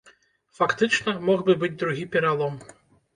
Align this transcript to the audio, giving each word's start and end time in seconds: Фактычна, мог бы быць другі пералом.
Фактычна, 0.59 1.13
мог 1.27 1.43
бы 1.49 1.55
быць 1.65 1.77
другі 1.83 2.07
пералом. 2.17 2.57